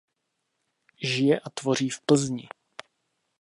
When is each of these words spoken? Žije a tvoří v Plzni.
Žije 1.03 1.39
a 1.39 1.49
tvoří 1.49 1.89
v 1.89 2.01
Plzni. 2.01 2.47